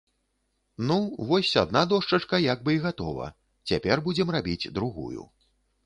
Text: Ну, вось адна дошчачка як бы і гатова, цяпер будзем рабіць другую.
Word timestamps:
Ну, 0.91 0.95
вось 1.31 1.51
адна 1.63 1.83
дошчачка 1.93 2.41
як 2.47 2.65
бы 2.65 2.71
і 2.79 2.83
гатова, 2.89 3.31
цяпер 3.73 3.97
будзем 4.09 4.27
рабіць 4.39 4.71
другую. 4.81 5.29